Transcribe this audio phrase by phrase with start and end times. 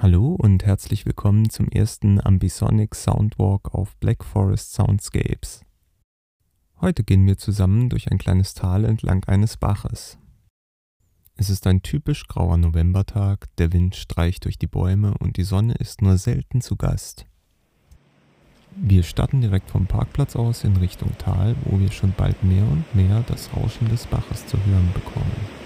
[0.00, 5.64] Hallo und herzlich willkommen zum ersten Ambisonic Soundwalk auf Black Forest Soundscapes.
[6.80, 10.16] Heute gehen wir zusammen durch ein kleines Tal entlang eines Baches.
[11.34, 15.74] Es ist ein typisch grauer Novembertag, der Wind streicht durch die Bäume und die Sonne
[15.74, 17.26] ist nur selten zu Gast.
[18.76, 22.84] Wir starten direkt vom Parkplatz aus in Richtung Tal, wo wir schon bald mehr und
[22.94, 25.57] mehr das Rauschen des Baches zu hören bekommen.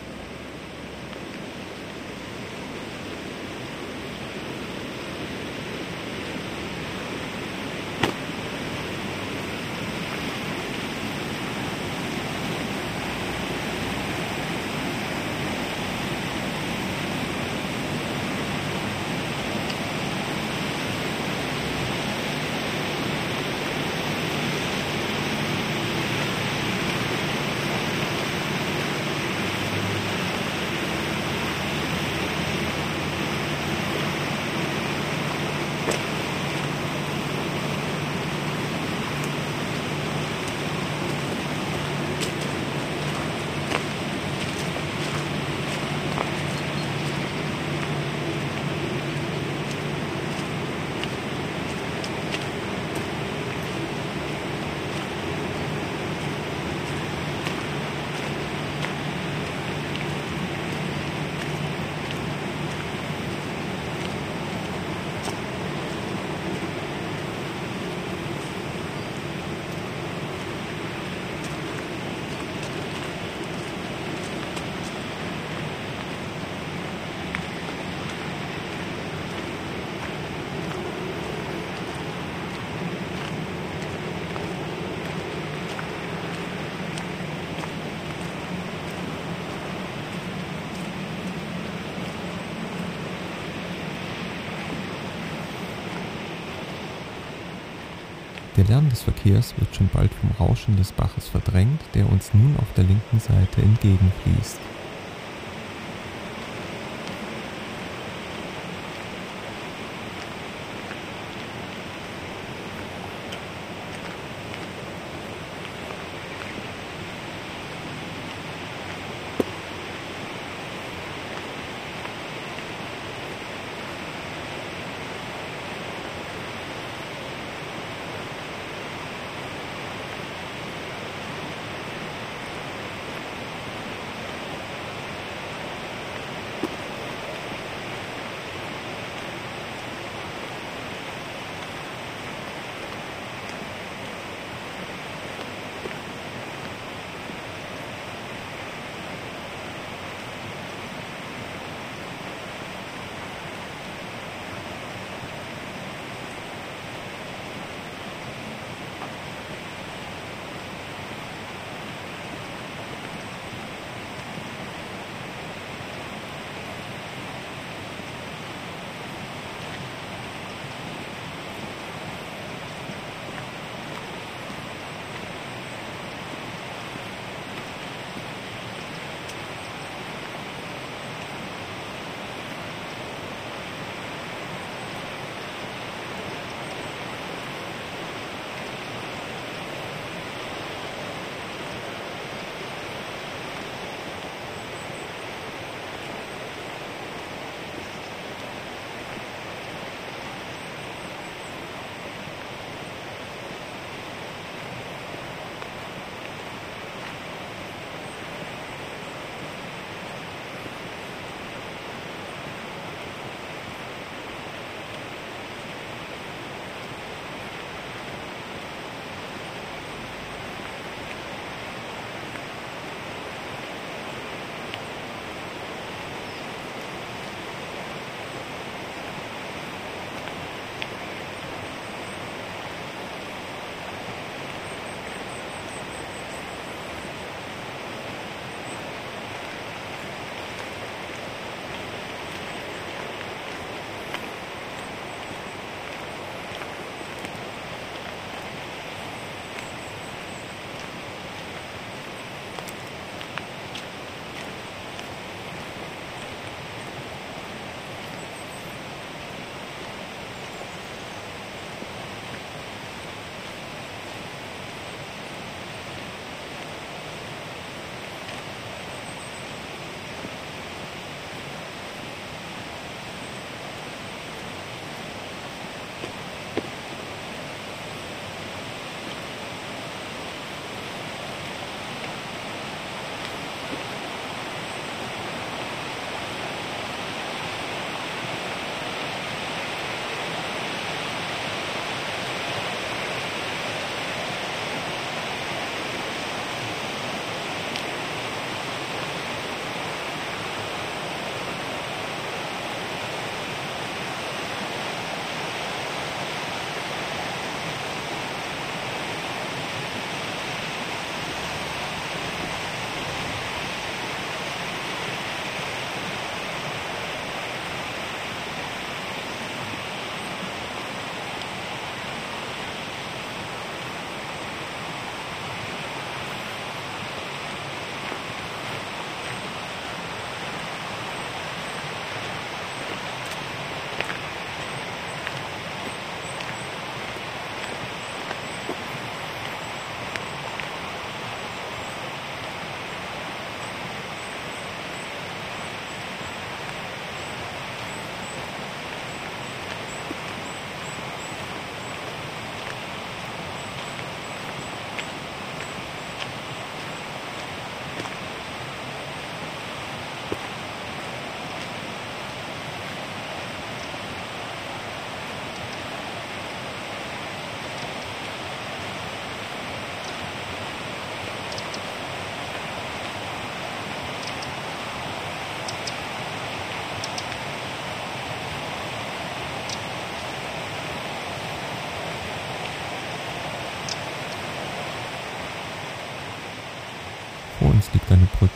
[98.62, 102.54] Der Lärm des Verkehrs wird schon bald vom Rauschen des Baches verdrängt, der uns nun
[102.58, 104.60] auf der linken Seite entgegenfließt.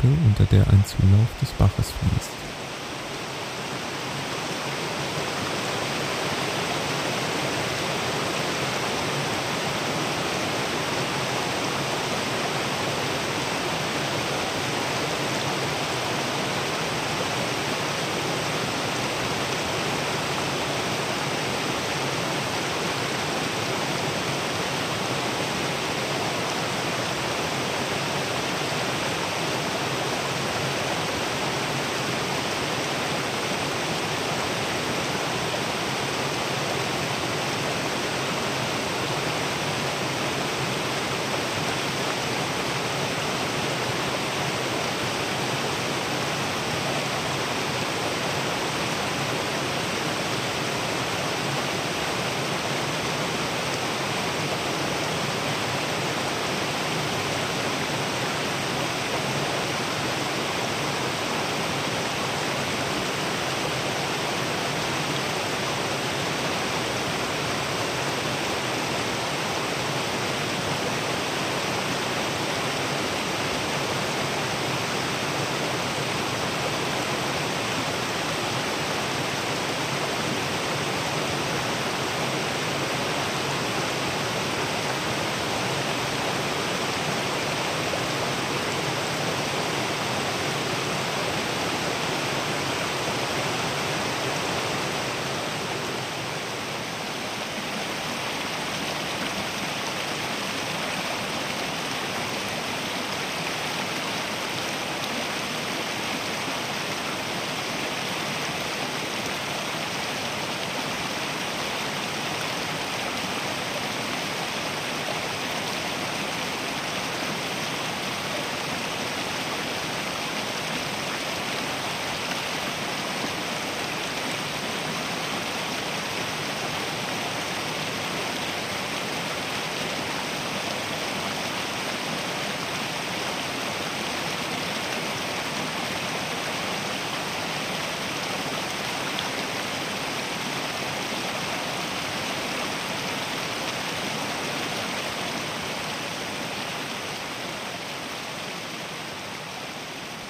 [0.07, 2.46] Brücke, unter der ein Zulauf des Baches fließt.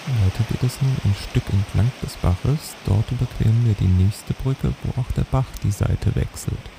[0.07, 4.73] Weiter geht es nun ein Stück entlang des Baches, dort überqueren wir die nächste Brücke,
[4.85, 6.76] wo auch der Bach die Seite wechselt.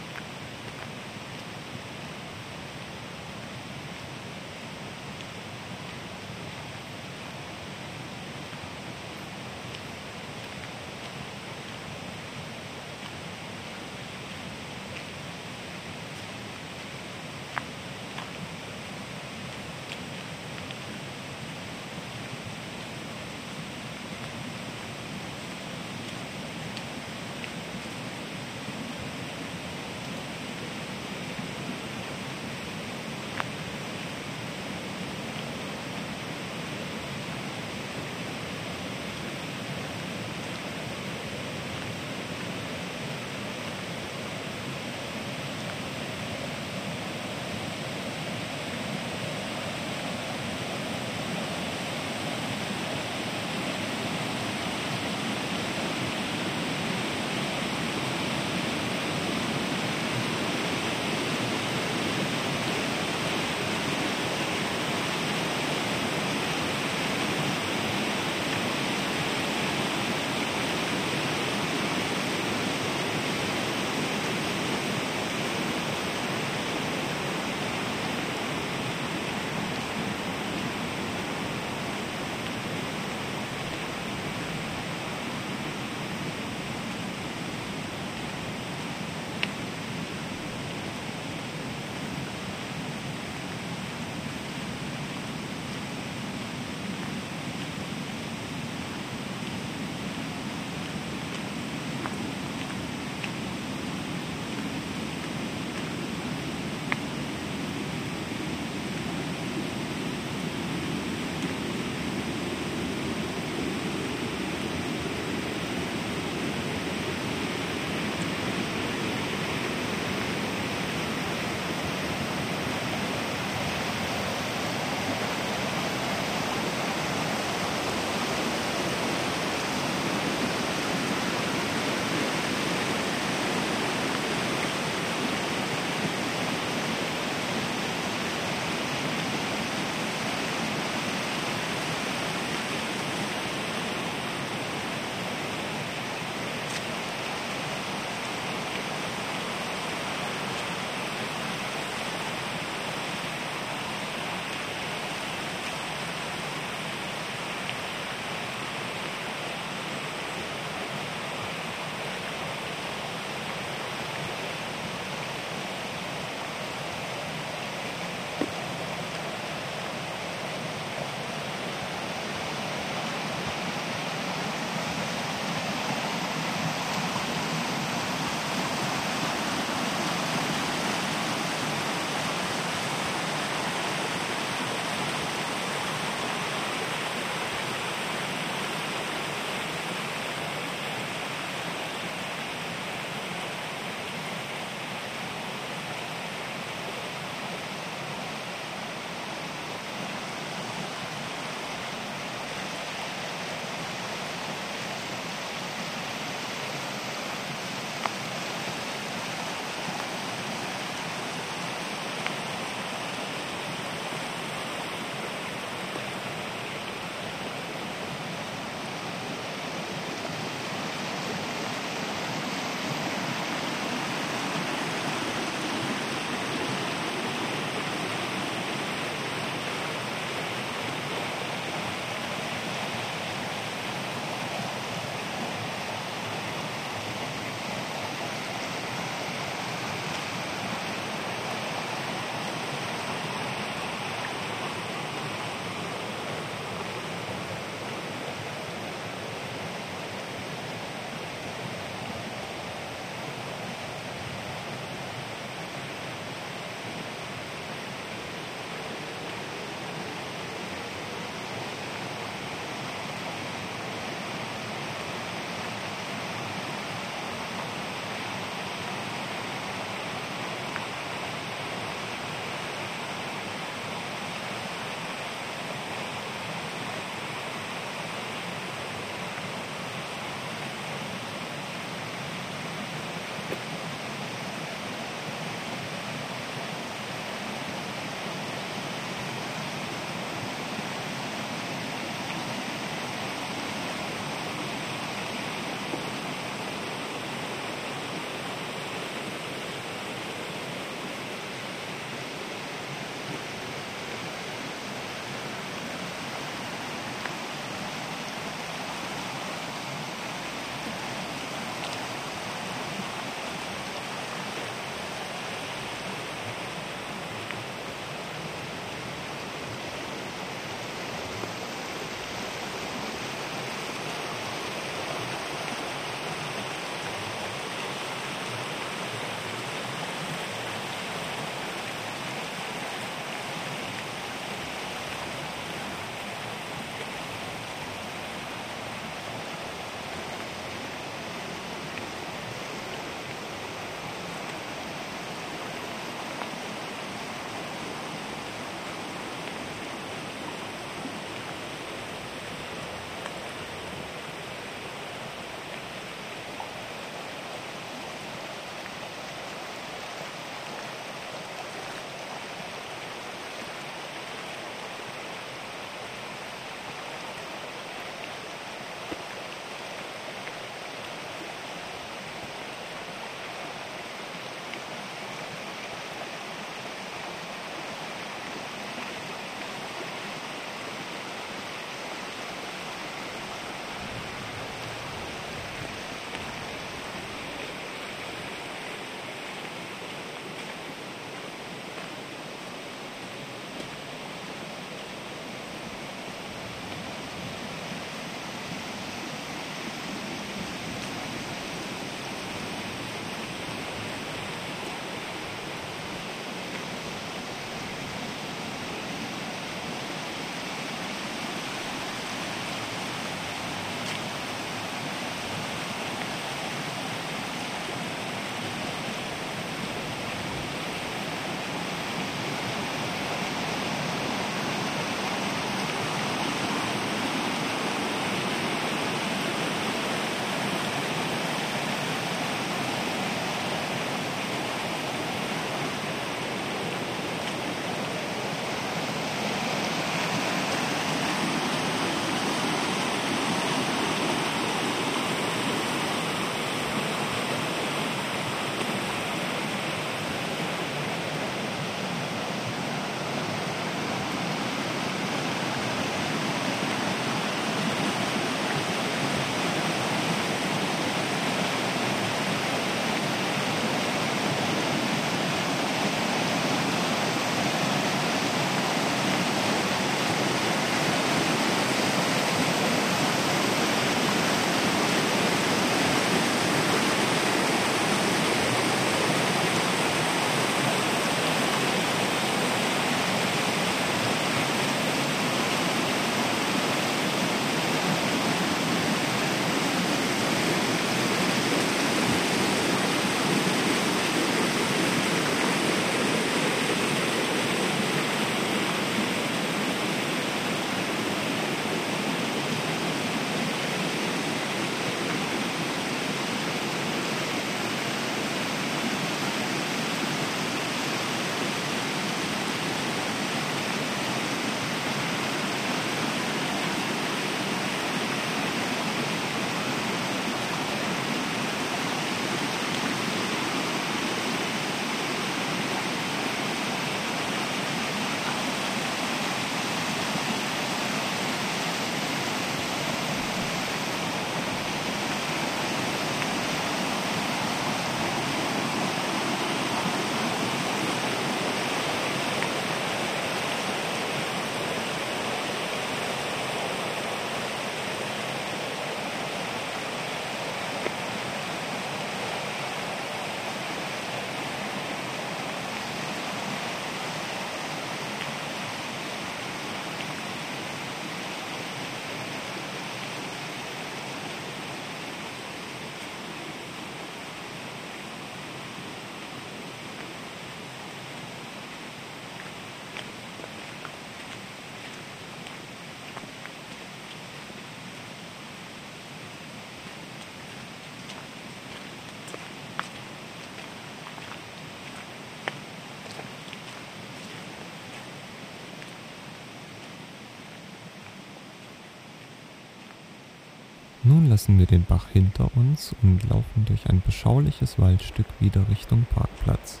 [594.26, 599.26] Nun lassen wir den Bach hinter uns und laufen durch ein beschauliches Waldstück wieder Richtung
[599.28, 600.00] Parkplatz.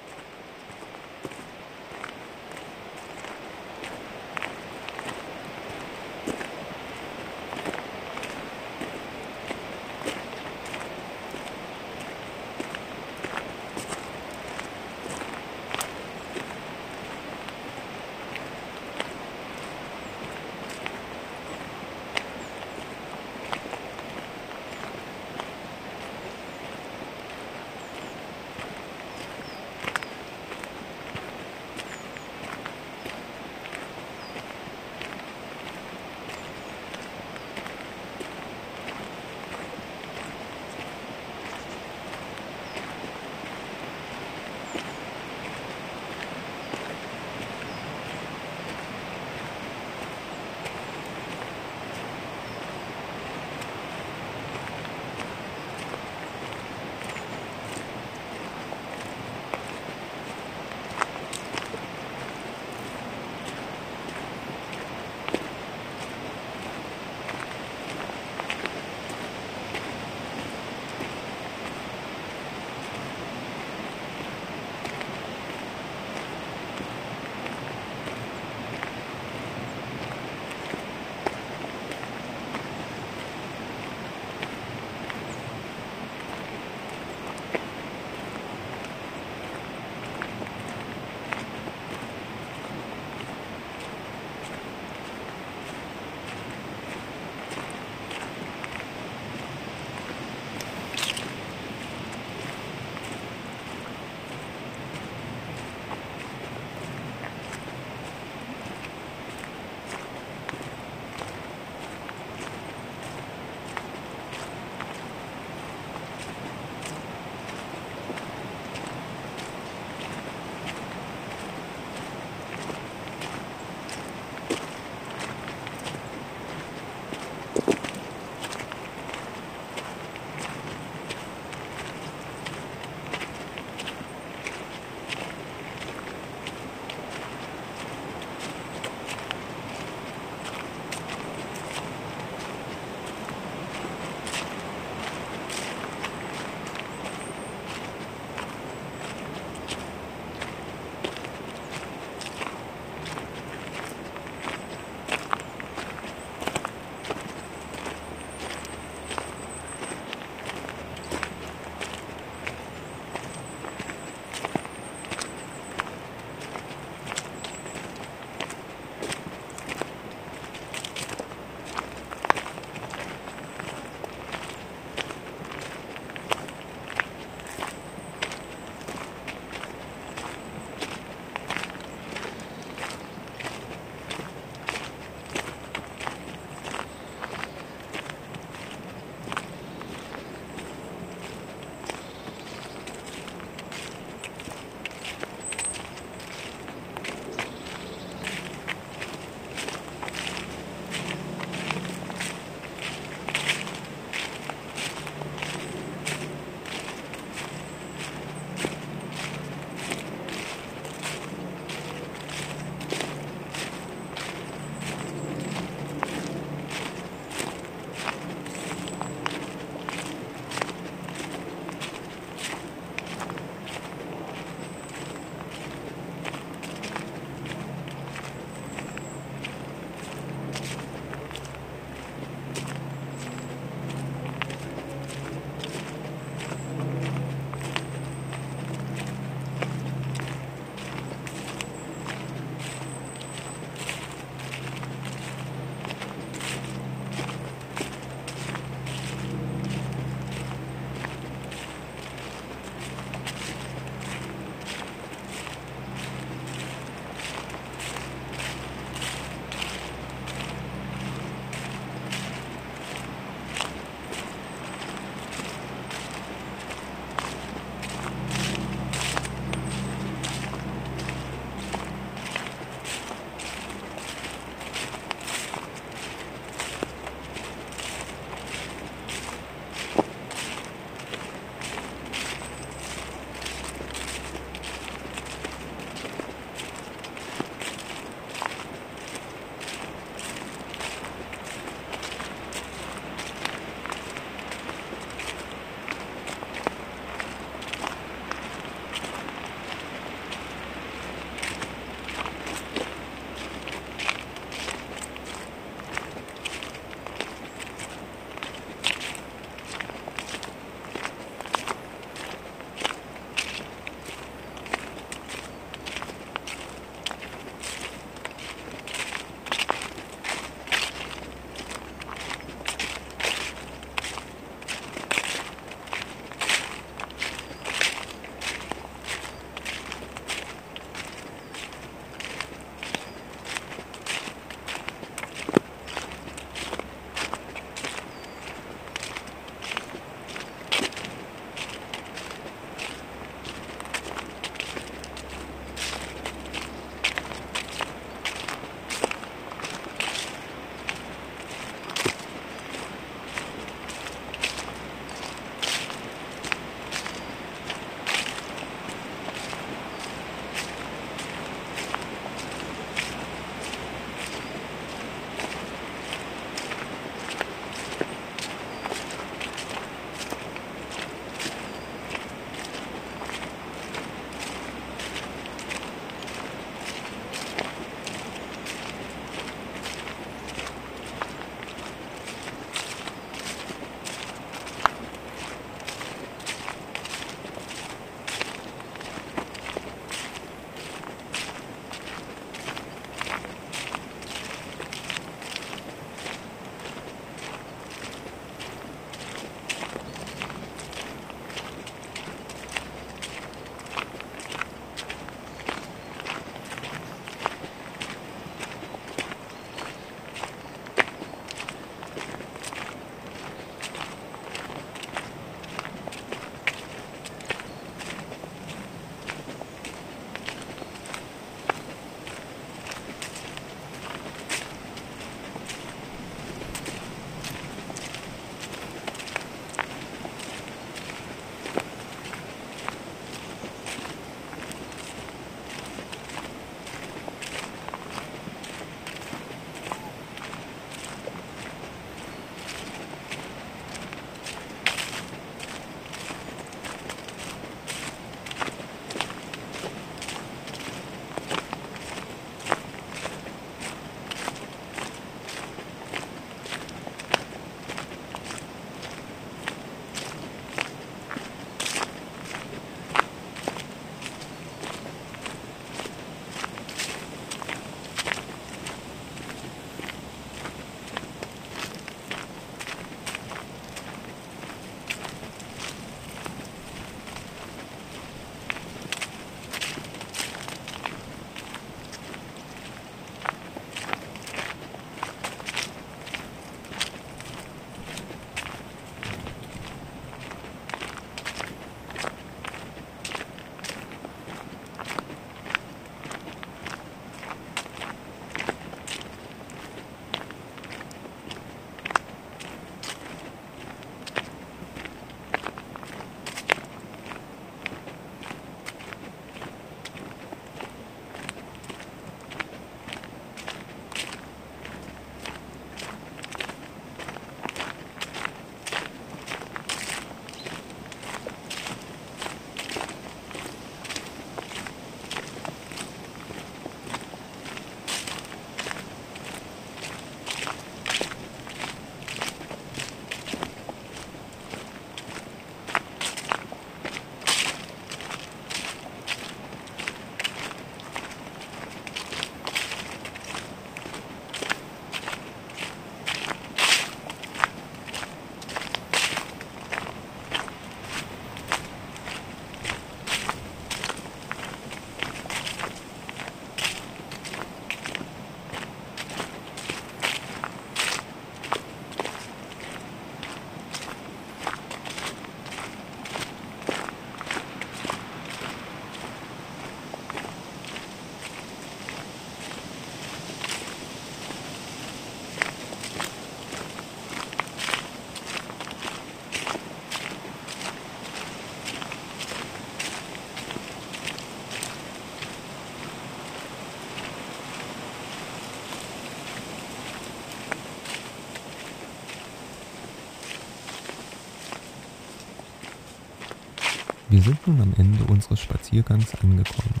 [597.34, 600.00] Wir sind nun am Ende unseres Spaziergangs angekommen.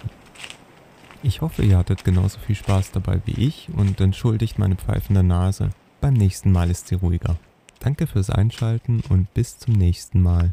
[1.24, 5.70] Ich hoffe, ihr hattet genauso viel Spaß dabei wie ich und entschuldigt meine pfeifende Nase.
[6.00, 7.36] Beim nächsten Mal ist sie ruhiger.
[7.80, 10.52] Danke fürs Einschalten und bis zum nächsten Mal.